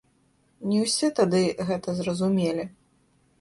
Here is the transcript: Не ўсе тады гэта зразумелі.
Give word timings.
Не 0.71 0.79
ўсе 0.85 1.09
тады 1.19 1.41
гэта 1.67 1.95
зразумелі. 2.01 2.67